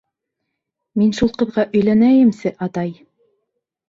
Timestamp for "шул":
1.17-1.29